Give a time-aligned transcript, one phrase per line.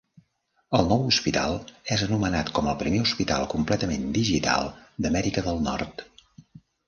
[0.77, 1.51] El nou hospital
[1.95, 4.71] és anomenat com "el primer hospital completament digital
[5.07, 6.05] d'Amèrica del Nord".